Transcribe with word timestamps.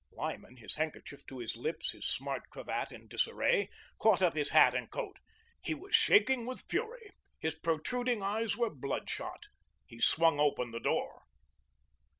Lyman, 0.13 0.57
his 0.57 0.77
handkerchief 0.77 1.27
to 1.27 1.37
his 1.37 1.55
lips, 1.55 1.91
his 1.91 2.07
smart 2.07 2.49
cravat 2.49 2.91
in 2.91 3.07
disarray, 3.07 3.69
caught 3.99 4.23
up 4.23 4.33
his 4.33 4.49
hat 4.49 4.73
and 4.73 4.89
coat. 4.89 5.17
He 5.61 5.75
was 5.75 5.93
shaking 5.93 6.47
with 6.47 6.61
fury, 6.67 7.11
his 7.37 7.53
protruding 7.53 8.23
eyes 8.23 8.57
were 8.57 8.71
blood 8.73 9.07
shot. 9.07 9.43
He 9.85 9.99
swung 10.01 10.39
open 10.39 10.71
the 10.71 10.79
door. 10.79 11.21